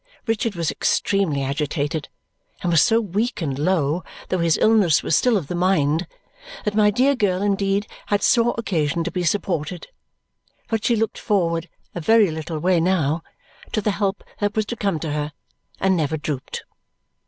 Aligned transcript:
Richard 0.25 0.55
was 0.55 0.71
extremely 0.71 1.43
agitated 1.43 2.09
and 2.63 2.71
was 2.71 2.81
so 2.81 2.99
weak 2.99 3.39
and 3.39 3.59
low, 3.59 4.03
though 4.29 4.39
his 4.39 4.57
illness 4.57 5.03
was 5.03 5.15
still 5.15 5.37
of 5.37 5.45
the 5.45 5.53
mind, 5.53 6.07
that 6.65 6.73
my 6.73 6.89
dear 6.89 7.15
girl 7.15 7.43
indeed 7.43 7.85
had 8.07 8.23
sore 8.23 8.55
occasion 8.57 9.03
to 9.03 9.11
be 9.11 9.23
supported. 9.23 9.89
But 10.69 10.83
she 10.83 10.95
looked 10.95 11.19
forward 11.19 11.69
a 11.93 12.01
very 12.01 12.31
little 12.31 12.57
way 12.57 12.79
now 12.79 13.21
to 13.73 13.79
the 13.79 13.91
help 13.91 14.23
that 14.39 14.55
was 14.55 14.65
to 14.65 14.75
come 14.75 14.99
to 15.01 15.11
her, 15.11 15.33
and 15.79 15.95
never 15.97 16.17
drooped. 16.17 16.63